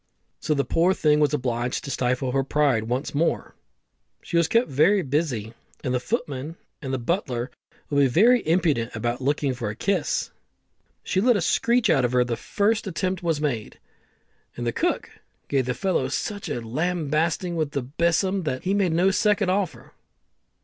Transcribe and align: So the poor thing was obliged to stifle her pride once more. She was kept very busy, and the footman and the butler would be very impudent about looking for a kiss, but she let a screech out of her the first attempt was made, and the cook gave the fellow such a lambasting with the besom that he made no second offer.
So 0.39 0.55
the 0.55 0.65
poor 0.65 0.95
thing 0.95 1.19
was 1.19 1.31
obliged 1.31 1.83
to 1.83 1.91
stifle 1.91 2.31
her 2.31 2.43
pride 2.43 2.85
once 2.85 3.13
more. 3.13 3.53
She 4.23 4.35
was 4.35 4.47
kept 4.47 4.67
very 4.67 5.03
busy, 5.03 5.53
and 5.83 5.93
the 5.93 5.99
footman 5.99 6.55
and 6.81 6.91
the 6.91 6.97
butler 6.97 7.51
would 7.91 7.99
be 7.99 8.07
very 8.07 8.39
impudent 8.47 8.95
about 8.95 9.21
looking 9.21 9.53
for 9.53 9.69
a 9.69 9.75
kiss, 9.75 10.31
but 10.87 11.07
she 11.07 11.21
let 11.21 11.37
a 11.37 11.39
screech 11.41 11.87
out 11.91 12.03
of 12.03 12.13
her 12.13 12.23
the 12.23 12.35
first 12.35 12.87
attempt 12.87 13.21
was 13.21 13.39
made, 13.39 13.77
and 14.57 14.65
the 14.65 14.71
cook 14.73 15.11
gave 15.47 15.67
the 15.67 15.75
fellow 15.75 16.07
such 16.07 16.49
a 16.49 16.61
lambasting 16.61 17.55
with 17.55 17.73
the 17.73 17.83
besom 17.83 18.41
that 18.41 18.63
he 18.63 18.73
made 18.73 18.93
no 18.93 19.11
second 19.11 19.51
offer. 19.51 19.93